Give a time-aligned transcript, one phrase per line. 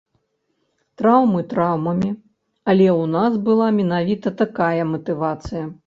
[1.01, 2.09] Траўмы траўмамі,
[2.73, 5.63] але ў нас была менавіта такая матывацыя.